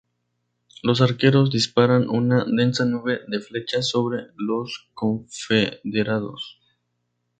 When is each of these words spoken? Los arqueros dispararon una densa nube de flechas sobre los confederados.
Los 0.81 0.99
arqueros 0.99 1.51
dispararon 1.51 2.09
una 2.09 2.43
densa 2.57 2.85
nube 2.85 3.19
de 3.27 3.39
flechas 3.39 3.87
sobre 3.89 4.23
los 4.35 4.89
confederados. 4.95 6.57